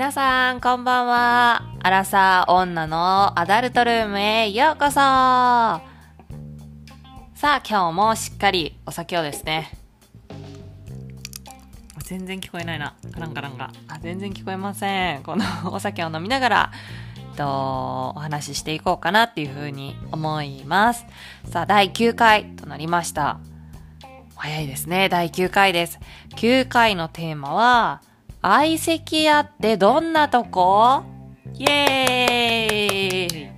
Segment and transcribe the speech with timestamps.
[0.00, 1.62] 皆さん、こんばんは。
[1.82, 5.82] アラサー女のアダルトルームへようこそさ
[7.42, 9.70] あ、今日もしっかりお酒をですね。
[11.98, 12.94] 全然聞こえないな。
[13.12, 13.72] カランカランが。
[13.88, 15.22] あ、全然聞こえません。
[15.22, 16.72] このお酒を飲みながら、
[17.36, 21.04] と、お話ししていこうかなっていうふうに思います。
[21.50, 23.38] さあ、第9回となりました。
[24.34, 25.10] 早いですね。
[25.10, 26.00] 第9回です。
[26.36, 28.00] 9回のテーマは、
[28.42, 31.02] 相席屋ってどんなとこ？
[31.58, 33.50] イエーイ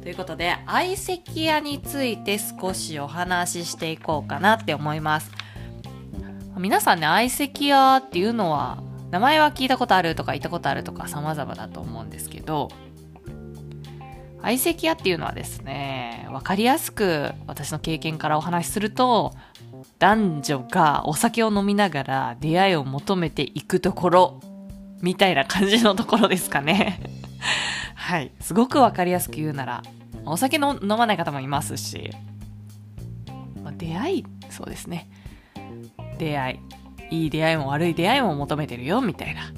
[0.00, 5.32] ということで、相席屋について少しお話ししていこうかなって思います。
[6.56, 12.68] 皆さんね、相席屋っていうのは、名前は聞いたことあるとか行ったことあるとか様々だと思うんですけど、
[14.40, 19.34] 相席屋っていうのはですね、わかりやすく私の経験からお話しすると、
[19.98, 24.40] 男女がお酒を飲みながら出会いを求めていくところ、
[25.00, 27.00] みたいな感じのところですかね。
[27.94, 28.32] はい。
[28.40, 29.82] すごくわかりやすく言うなら、
[30.24, 32.10] お酒の飲まない方もいますし、
[33.62, 35.08] まあ、出会い、そうですね。
[36.18, 36.60] 出会
[37.10, 37.24] い。
[37.24, 39.52] いい出会いも悪い出会いも求めてるよ、みたいな。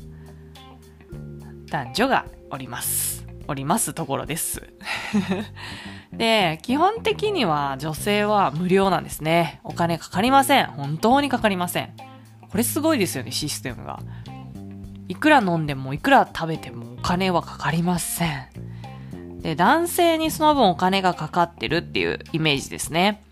[1.67, 3.27] 男女がおります。
[3.47, 4.63] おりますところです。
[6.17, 9.61] で、基本的には女性は無料なんですね。
[9.65, 10.67] お金かかりません。
[10.67, 11.91] 本当にかかりません。
[12.51, 14.01] これすごいですよね、システムが。
[15.09, 19.41] いくら飲んでも、いくら食べてもお金はかかりません。
[19.41, 23.23] で、男性にその分お金がかかってるっていうイメージですね。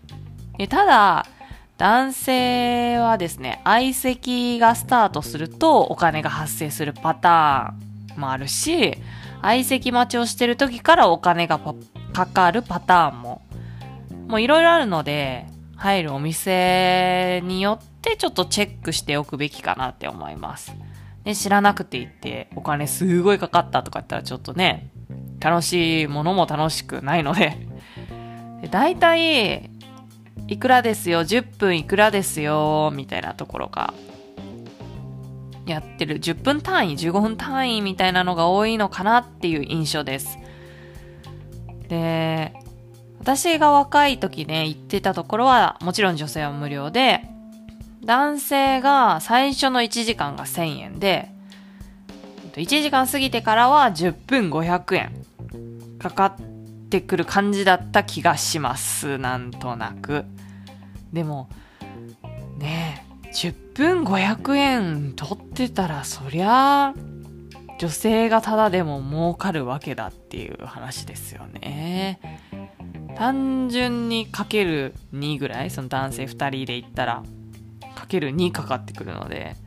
[0.57, 1.25] で、ただ、
[1.77, 8.97] 男性はですね、相席がスタートするとお金が発生するパターンもあるし、
[9.41, 11.59] 相席待ちをしてる時からお金が
[12.13, 13.41] かかるパターンも、
[14.27, 20.73] もういろいろあるので、入るお店によってちょっとチェックしておくべきかなって思います。
[21.23, 24.91] で、知らなくて言ってお金すごいかかったとか言ったらちょっとね、
[25.39, 27.57] 楽しいものも楽しくないので、
[28.61, 29.69] で大体、
[30.47, 33.93] いくらですよ、10分いくらですよ、みたいなところが、
[35.65, 40.37] やってる10分単位、15分単位みたいなのが多いのかなっていう印象です。
[41.93, 42.53] で、
[43.19, 47.21] 私が若い時ね、行ってたところは、もちろん女性は無料で、
[48.03, 51.29] 男性が最初の1時間が1000円で、
[52.55, 55.11] 1時間過ぎてからは10分500円
[55.99, 56.35] かかっ
[56.89, 59.19] てくる感じだった気がします。
[59.19, 60.25] なんとなく。
[61.11, 61.47] でも、
[62.57, 67.12] ねえ、10分500円取ってたらそりゃあ
[67.83, 72.17] 女性がただでも儲かるわけだっていう話ですよね。
[73.17, 77.23] 単純にかける2ぐらい、その男性2人で言ったら、
[77.93, 79.57] かける2かかってくるので、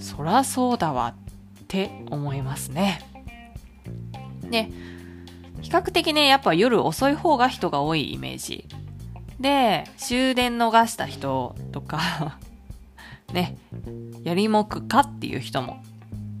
[0.00, 3.00] そらそうだわって思いますね。
[4.50, 4.68] で、
[5.60, 8.66] 比較的ね、やっぱ夜遅い方が人が多いイメージ。
[9.38, 12.40] で、終電逃した人とか
[13.32, 13.56] ね、
[14.24, 15.80] やりもくかっていう人も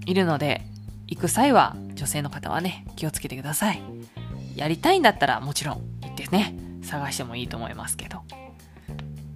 [0.04, 0.66] いるので、
[1.10, 3.82] 行く際は女性の方はね、気をつけてください。
[4.54, 8.22] やりたいんだったらもちろん行ってね、探してもいいと思いますけど。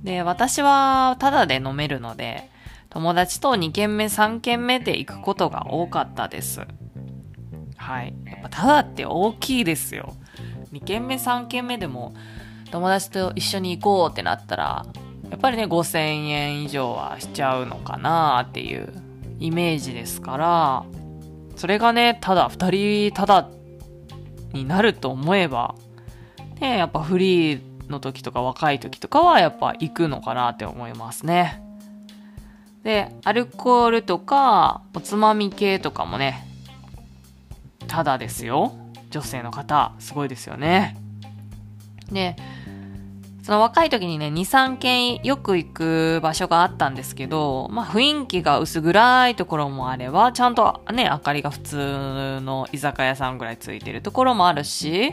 [0.05, 2.49] で、私はタダで飲めるので、
[2.91, 6.61] 友達と2軒目、3軒目で行くことが多かったです。
[7.77, 8.15] はい。
[8.25, 10.15] やっぱタダって大きいですよ。
[10.73, 12.15] 2軒目、3軒目でも
[12.71, 14.87] 友達と一緒に行こうってなったら、
[15.29, 18.93] やっぱりね、5000円以上はしちゃうのかなっていう
[19.41, 20.85] イメージですから、
[21.57, 23.49] それがね、ただ、二人ただ
[24.53, 25.75] になると思えば、
[26.61, 31.63] ね、やっぱフリーの時とか若い時とかはやっぱ行くのかなって思いますね。
[32.83, 36.47] で、アルコールとか、おつまみ系とかもね、
[37.87, 38.73] ただですよ。
[39.11, 40.97] 女性の方、すごいですよね。
[42.11, 42.37] で、
[43.45, 55.13] その若い時にね、2、3軒よく行く場所があったんですけど、まあ雰囲気が薄暗いところもあれば、ちゃんとね、明かりが普通の居酒屋さんぐらいついてるところもあるし、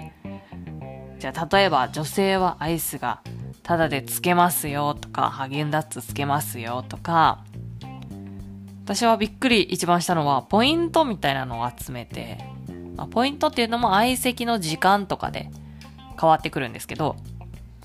[1.19, 3.19] じゃあ例えば女性はアイスが
[3.63, 7.43] タダでつけますよとか、ハーゲンダッツつけますよとか、
[8.85, 12.37] 私はびっくり一番したのは、ポイントみたいなのを集めて、
[12.95, 15.49] まあ、ポイントっていうのも相席の時間とかで
[16.17, 17.17] 変わってくるんですけど、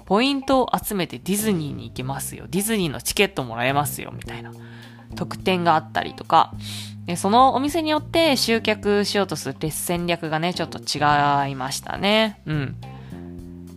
[0.07, 2.47] ポイントを集めてディズニーに行けますよ。
[2.49, 4.13] ディズニーのチケットもらえますよ。
[4.17, 4.53] みたいな
[5.17, 6.53] 特典があったりとか、
[7.07, 12.41] でそのお店によって集客しようとする戦略がね、ちょっと違いましたね。
[12.47, 12.77] うん。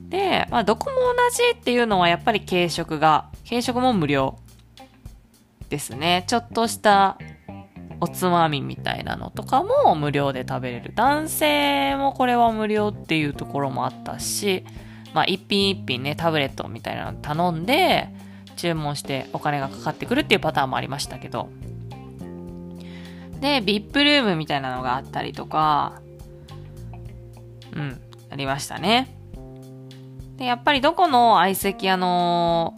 [0.09, 1.01] で、まあ、どこも同
[1.35, 4.39] じっていうのはやっぱり軽食が、軽食も無料
[5.69, 6.23] ですね。
[6.27, 7.17] ちょっとした
[8.01, 10.93] おつまみみたいなのとかも無料で食べれる。
[10.95, 14.63] 男性もこれは無料っていうところもあったし、
[15.13, 18.09] まあ一品一品ね、タブレットみたいなの頼んで、
[18.55, 21.49] 注文してお金がかかってくるっていうパターンもありましたけど。
[23.39, 26.01] で、VIP ルームみたいなのがあったりとか、
[27.73, 29.15] うん、ありましたね。
[30.35, 32.75] で、やっぱりどこの相席屋の、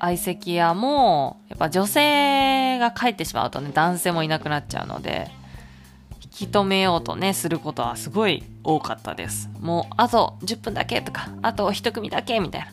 [0.00, 5.30] 相席屋も、やっぱ女性が帰ってしまうとね、男性もいなくなっちゃうので、
[6.30, 9.50] き止めようとね、することはすごい多かったです。
[9.60, 12.66] もう、あと10分だけとか、あと1組だけみたいな。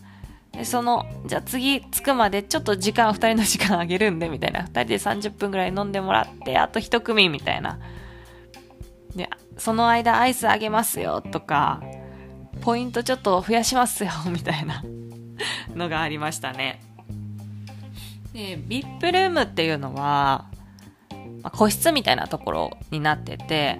[0.51, 4.61] で、その、じゃあ次着くまでちょっと時間、2人の時間あげるんで、みたいな。
[4.61, 7.79] 2人で30分ぐらい飲んでもらって、あと1組みたいな。
[9.15, 11.81] で、その間アイスあげますよとか、
[12.61, 14.83] ポイントちょっと増やしますよみたいな
[15.75, 16.81] のがありましたね。
[18.33, 20.45] で、VIP ルームっていうのは、
[21.43, 23.79] まあ、個室みたいなところになってて、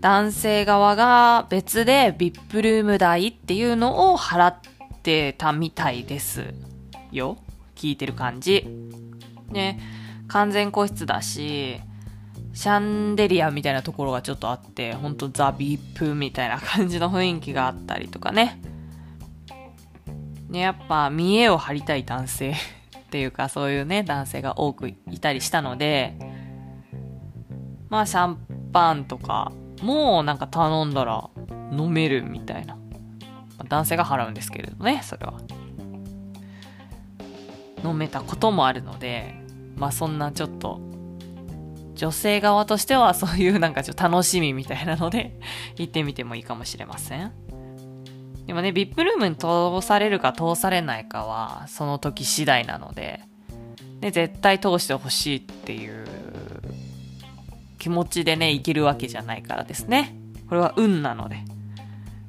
[0.00, 4.56] 男性側が別で VIP ルーム代っていうのを払っ
[5.02, 6.54] てたみたいです
[7.12, 7.36] よ。
[7.74, 8.66] 聞いてる感じ。
[9.48, 9.80] ね、
[10.28, 11.80] 完全個室だし、
[12.52, 18.60] シャンデリアみたいなところがちょっとあって、ほんとザ・ビップみたいな感じの雰囲気があったりとかね。
[20.48, 22.54] ね、やっぱ見栄を張りたい男性っ
[23.10, 26.16] ていうかそういうね、男性が多くいたりしたので、
[27.90, 28.38] まあシャン
[28.72, 29.52] パンとか
[29.82, 31.28] もなんか頼んだら
[31.72, 32.76] 飲めるみたいな。
[33.58, 35.34] ま、男性が払うんですけれどね、それは。
[37.84, 39.34] 飲めたこともあるので、
[39.76, 40.80] まあそんなちょっと
[41.94, 45.38] 女性側としてはそういうなんかちょっと楽しみみたいなので
[45.76, 47.32] 行ってみてもいいかもしれません。
[48.46, 53.20] でもね、VIP ルームに通されるか通されないかはその時次第なので、
[54.00, 56.04] ね、絶対通してほしいっていう
[57.80, 60.14] 気持ちでね、いけるわけじゃないからですね。
[60.48, 61.38] これは運なので、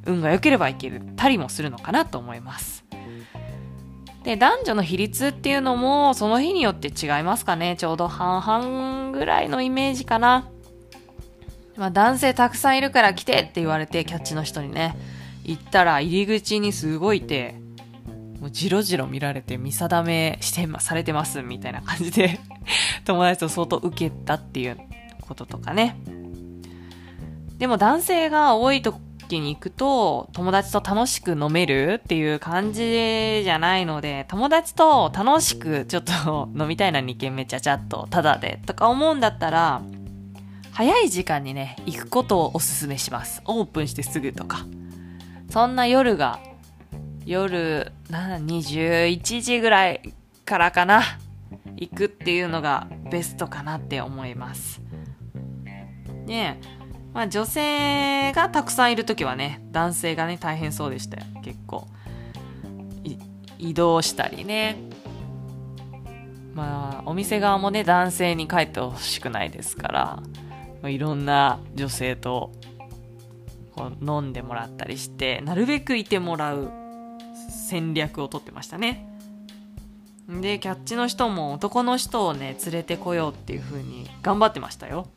[0.06, 2.83] 運が良ければいけたりもするのかなと思います。
[4.24, 7.75] で、男女の比率っていうのも、その日によって違いますかね。
[7.77, 10.48] ちょうど半々ぐらいのイメージかな。
[11.75, 14.95] まあ、男性たくさんいるから来てって言われて、キャッチの人にね、
[15.44, 17.56] 行ったら入り口にすごいて、
[18.39, 22.39] もうじろじろ見られて見定めしてまされてますみたいな感じで
[23.06, 24.77] 友達と相当受けたっていう
[25.31, 25.95] こととかね。
[27.57, 29.00] でも男性が多いと
[29.31, 39.81] キに行くと友達と楽しく飲めるっていう感じじゃないので、友達と楽しくちょっと飲みたいな2軒目ちゃちゃっとタダでとか思うんだったら、
[40.74, 43.42] 早い時間にね、行くことをおすすめします。
[43.45, 44.66] オープンしてすぐとか。
[45.50, 46.39] そんな夜が、
[47.25, 50.13] 夜、な、21時ぐらい
[50.44, 51.04] からかな、
[51.78, 54.81] 行くっていうのがベストかなって思います。
[56.25, 56.59] ね、
[57.13, 61.25] まあ女性がたくさんいる時はね、男性がね、大変そうでしたよ。
[61.44, 61.88] 結構。
[63.57, 64.75] 移動したりね。
[66.56, 70.23] まあ、お店側もね、男性に帰ってほしくないですから、
[70.81, 72.51] ま、いろんな女性と
[73.75, 76.71] こう飲んでもらったりして、なるべくいてもらう
[77.50, 79.07] 戦略をとってましたね。
[80.27, 85.07] で、キャッチの人も男の人をね、連れてこようっていう風に頑張ってましたよ。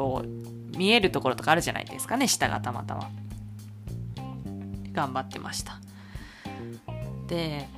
[0.00, 2.26] こう、見えるところとかあるじゃないですかね。
[2.26, 3.10] 下がたまたま。
[4.92, 5.78] 頑張ってました。
[7.26, 7.68] で、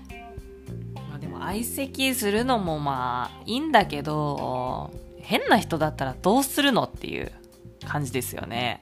[0.95, 7.33] まあ、でも相席するのもまあいいんだけど変な人だったらどうするのっていう
[7.85, 8.79] 感じですよね。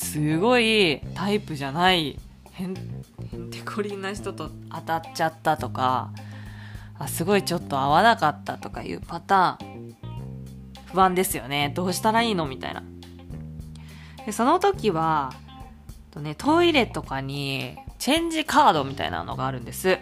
[0.00, 2.18] すごいタイプじゃない。
[2.54, 6.10] へんてこりんな人と当たっちゃったとか
[6.98, 9.67] あすごいちょっと合わなかったとかいうパターン。
[10.92, 12.46] 不安ですよねどうしたらいいの？
[12.46, 12.82] みたいな
[14.26, 15.32] で、その時は、
[16.10, 19.98] とね、トイレとかにチェンジカードみたいなのがあるんです。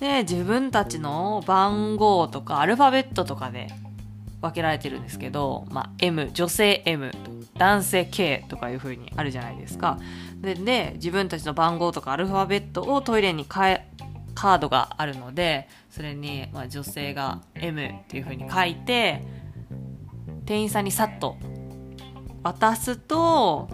[0.00, 3.68] で、自分たちの番号とかアルファベットとかで
[4.40, 7.12] 分けられてるんですけど、まあ、M、女性 M、
[7.58, 9.98] 男性 K とかいう風にあるじゃないですか。
[10.40, 13.88] で、で自分たちの番号とかアルファベットをトイレに変え、
[14.34, 19.22] カードがあるので、それに、まあ、女性が M っていう風に書いて、
[20.46, 21.36] 店員さんにさっと
[22.42, 23.68] 渡すと、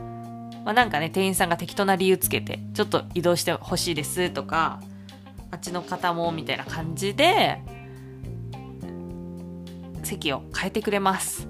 [0.64, 4.80] まあ、なんかね、店員さんが適当な理由つけて、ちょっと移動してほしいですとか、
[5.50, 7.62] あっちの方もみたいな感じで、
[10.02, 11.48] 席を変えてくれます。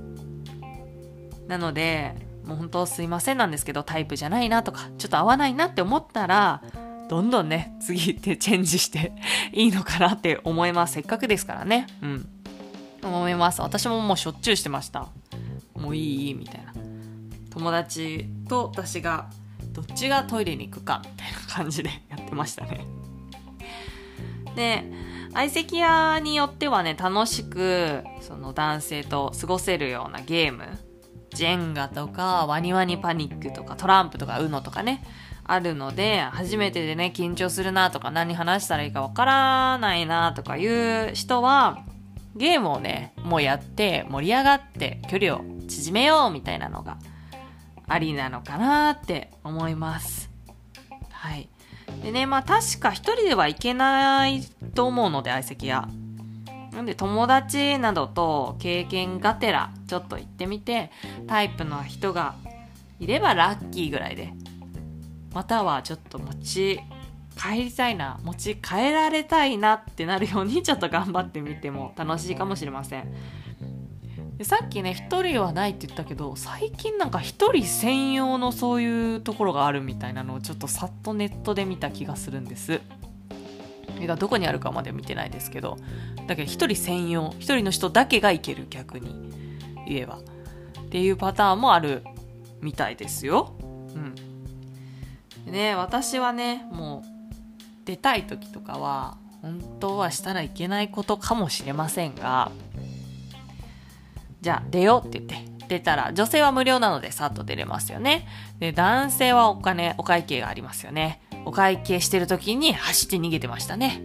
[1.48, 6.62] なので、もう本当すいませんなんですけど、タイプじゃないなとか、ちょっと合わないなって思ったら、
[7.08, 9.12] どんどんね、次ってチェンジして
[9.52, 10.94] いいのかなって思います。
[10.94, 11.87] せっかくですからね。
[12.02, 12.28] うん。
[13.16, 13.60] 思います。
[13.62, 15.08] 私ももうしょっちゅうしてました。
[15.74, 16.72] もういいみたいな。
[17.50, 19.30] 友達と私が
[19.72, 22.86] どっちがトイレに行くかみたいな感じでやってましたね。
[24.54, 24.84] で、
[25.32, 30.64] 相席屋によってはね、楽しく、その男性と過ごせるようなゲーム、
[31.34, 35.04] ジェンガとか、ワニワニパニックとか、トランプとか、ウノとかね、
[35.44, 41.84] あるので、初めてでね、緊張するなとか、何話したらいいかわからないなとかいう人は、
[42.38, 46.99] ゲームをね、もうやって盛り上がって距離を縮めようみたいなのが
[47.87, 50.30] ありなのかなって思います。
[51.11, 51.49] はい。
[52.02, 54.42] でね、まあ確か一人では行けない
[54.75, 55.88] と思うので、相席屋。
[56.73, 60.92] なんで友達などと経験がてらちょっと行ってみて、
[61.26, 62.37] タイプの人が
[63.00, 64.33] いればラッキーぐらいで。
[65.35, 66.80] またはちょっと持ち
[67.38, 73.14] 帰りたいな、持ち帰られたいなってなるようにちょっと頑張ってみても楽しいかもしれません。
[74.37, 82.80] でさっきね1人はないって言ったけど最近なんか1人専用のそういうところがあるみたいなのをちょっとさっとネットで見た気がするんです。
[83.95, 85.76] それがどこにあるかまで見てないですけど
[86.28, 89.38] だけど1人専用1人の人だけが行ける逆に。
[89.88, 92.04] 言えばっていうパターンもある
[92.61, 93.54] みたいですよ。
[93.61, 94.14] うん。
[95.47, 97.17] でね私はねもう
[97.88, 102.52] 出たい時とかは本当はしたらいけないことかもしれませんが
[104.42, 108.26] じゃあ出ようって言って、出たら、女性は無料なのでさっと出れますよね。
[108.61, 111.21] で、男性はお金、お会計がありますよね。
[111.45, 114.00] お会計してる時に走って逃げてましたね。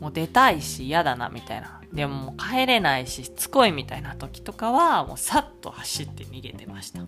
[0.00, 1.80] もう出たいし嫌だなみたいな。
[1.92, 7.00] でももう帰れないししつこいみたいな時とかはもうさっと走って逃げてました。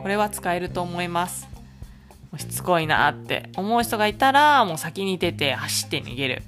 [0.00, 1.53] これは使えると思います。
[2.38, 6.42] しつこいなって思う人がいたらもう先に出て走って逃げる。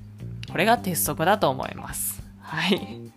[0.50, 2.22] これが鉄則だと思います。
[2.40, 3.12] はい。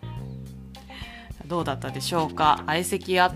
[1.45, 2.63] どうだったでしょうか？
[2.67, 3.33] 相席屋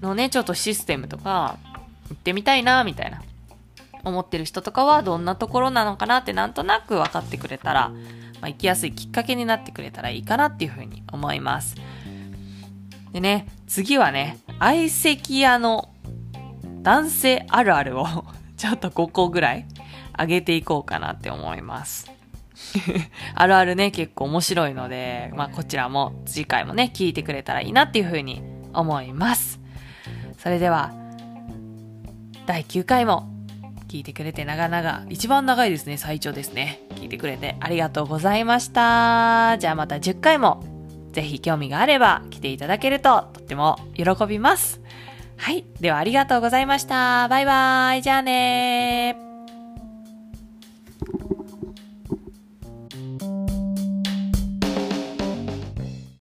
[0.00, 1.58] のね、ちょっとシステムとか、
[2.10, 3.22] 行ってみたいな、みたいな、
[4.04, 7.88] 思ってる人とかはどんなところなのかなってなんとなく分かってくれたら、
[8.40, 11.74] まあ、行きやすいきっかけになってくれたらいいかなっていうふうに思います。
[13.12, 15.88] でね、次はね、相席屋の
[16.82, 18.06] 男性あるあるを
[18.56, 19.66] ちょっと5個ぐらい
[20.18, 22.10] 上げていこうかなって思います。
[23.34, 29.60] あるあるね、結構面白いので、まあこちらも次回もね、聞いてくれたらいいなっていうふうに思います。
[30.38, 30.92] それでは、
[32.46, 33.28] 第9回も
[33.88, 36.80] 聞いてくれて長々、一番長いですね、最長ですね。
[36.96, 39.56] 聞いてくれてありがとうございました。
[39.58, 40.64] じゃあまた10回も、
[41.12, 44.80] ぜひ興味があれば来ていただけるととっても喜びます。
[45.36, 45.64] はい。
[45.80, 47.28] ではありがとうございました。
[47.28, 48.02] バイバイ。
[48.02, 49.25] じゃあね。